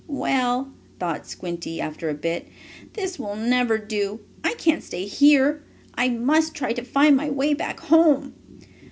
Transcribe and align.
"Well," 0.07 0.73
thought 0.99 1.27
Squinty, 1.27 1.79
after 1.79 2.09
a 2.09 2.15
bit, 2.15 2.47
"this 2.93 3.19
will 3.19 3.35
never 3.35 3.77
do. 3.77 4.21
I 4.43 4.55
can't 4.55 4.81
stay 4.81 5.05
here. 5.05 5.63
I 5.93 6.09
must 6.09 6.55
try 6.55 6.73
to 6.73 6.83
find 6.83 7.15
my 7.15 7.29
way 7.29 7.53
back 7.53 7.79
home. 7.81 8.33